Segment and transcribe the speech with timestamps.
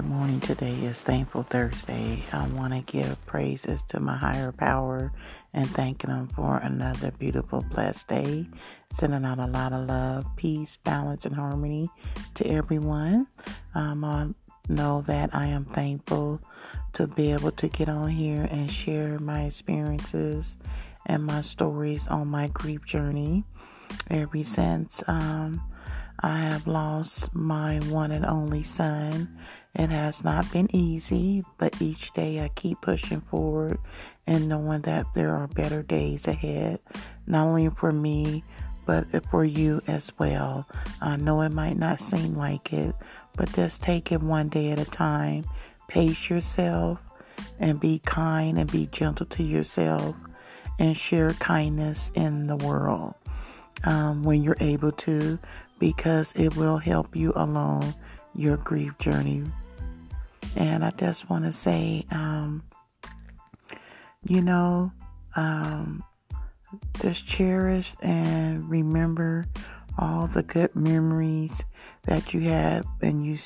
[0.00, 0.40] Good morning.
[0.40, 2.22] Today is Thankful Thursday.
[2.32, 5.12] I want to give praises to my higher power
[5.52, 8.46] and thanking Him for another beautiful, blessed day.
[8.90, 11.90] Sending out a lot of love, peace, balance, and harmony
[12.32, 13.26] to everyone.
[13.74, 14.28] Um, I
[14.70, 16.40] know that I am thankful
[16.94, 20.56] to be able to get on here and share my experiences
[21.04, 23.44] and my stories on my grief journey.
[24.08, 25.60] Ever since um,
[26.22, 29.38] I have lost my one and only son.
[29.74, 33.78] It has not been easy, but each day I keep pushing forward
[34.26, 36.80] and knowing that there are better days ahead,
[37.26, 38.42] not only for me,
[38.84, 40.66] but for you as well.
[41.00, 42.94] I know it might not seem like it,
[43.36, 45.44] but just take it one day at a time.
[45.86, 46.98] Pace yourself
[47.60, 50.16] and be kind and be gentle to yourself
[50.78, 53.14] and share kindness in the world
[53.84, 55.38] um, when you're able to
[55.78, 57.94] because it will help you along
[58.34, 59.44] your grief journey.
[60.56, 62.62] And I just want to say, um,
[64.26, 64.92] you know,
[65.36, 66.02] um,
[67.00, 69.46] just cherish and remember
[69.98, 71.64] all the good memories
[72.04, 73.36] that you have and you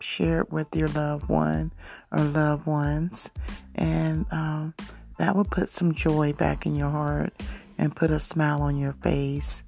[0.00, 1.72] share it with your loved one
[2.10, 3.30] or loved ones.
[3.74, 4.74] And um,
[5.18, 7.32] that will put some joy back in your heart
[7.78, 9.62] and put a smile on your face.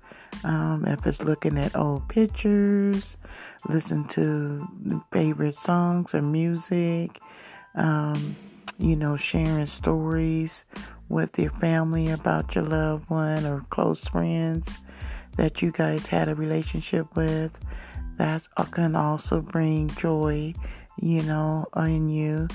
[0.45, 3.17] Um, if it's looking at old pictures,
[3.69, 4.67] listen to
[5.13, 7.21] favorite songs or music,
[7.75, 8.37] um,
[8.79, 10.65] you know, sharing stories
[11.09, 14.79] with your family about your loved one or close friends
[15.37, 17.57] that you guys had a relationship with.
[18.19, 20.55] That can also bring joy,
[21.01, 22.49] you know, in you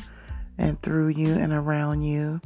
[0.57, 2.41] and through you and around you,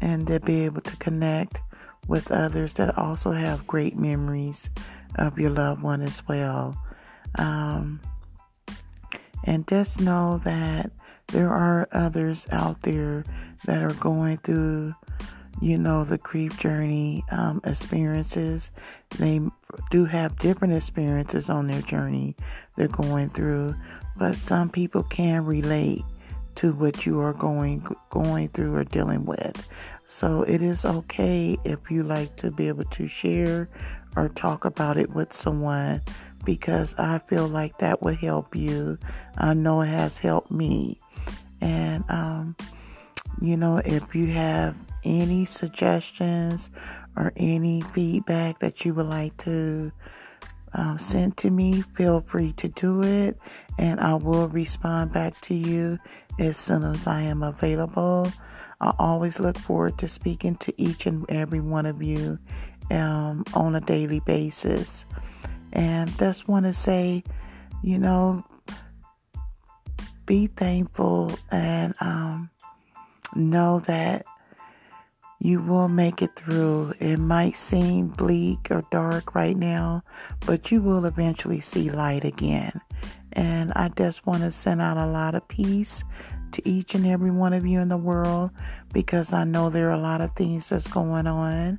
[0.00, 1.60] and to be able to connect
[2.08, 4.70] with others that also have great memories
[5.16, 6.76] of your loved one as well.
[7.38, 8.00] Um,
[9.44, 10.90] and just know that
[11.28, 13.24] there are others out there
[13.64, 14.94] that are going through,
[15.60, 18.70] you know, the grief journey um, experiences.
[19.18, 19.40] They
[19.90, 22.36] do have different experiences on their journey
[22.76, 23.74] they're going through,
[24.16, 26.02] but some people can relate
[26.56, 29.68] to what you are going going through or dealing with.
[30.04, 33.68] So it is okay if you like to be able to share
[34.16, 36.02] or talk about it with someone
[36.44, 38.98] because I feel like that would help you.
[39.36, 41.00] I know it has helped me.
[41.60, 42.56] And um,
[43.40, 44.74] you know, if you have
[45.04, 46.70] any suggestions
[47.16, 49.92] or any feedback that you would like to
[50.76, 53.38] um, to me, feel free to do it,
[53.78, 55.98] and I will respond back to you
[56.38, 58.30] as soon as I am available.
[58.80, 62.38] I always look forward to speaking to each and every one of you
[62.90, 65.06] um, on a daily basis.
[65.72, 67.24] And just want to say,
[67.82, 68.44] you know,
[70.26, 72.50] be thankful and um,
[73.34, 74.26] know that
[75.38, 76.94] you will make it through.
[76.98, 80.02] It might seem bleak or dark right now,
[80.46, 82.80] but you will eventually see light again.
[83.32, 86.04] And I just want to send out a lot of peace
[86.52, 88.50] to each and every one of you in the world
[88.92, 91.78] because I know there are a lot of things that's going on.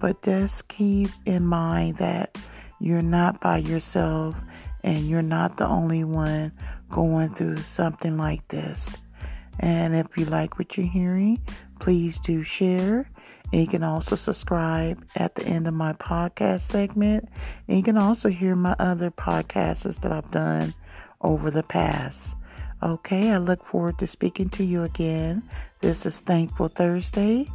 [0.00, 2.38] But just keep in mind that
[2.80, 4.40] you're not by yourself
[4.84, 6.52] and you're not the only one
[6.90, 8.98] going through something like this.
[9.58, 11.40] And if you like what you're hearing,
[11.84, 13.10] please do share.
[13.52, 17.28] And you can also subscribe at the end of my podcast segment.
[17.68, 20.72] And you can also hear my other podcasts that I've done
[21.20, 22.36] over the past.
[22.82, 25.42] Okay, I look forward to speaking to you again.
[25.82, 27.50] This is Thankful Thursday,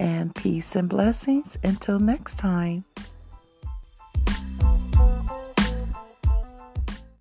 [0.00, 2.86] and peace and blessings until next time.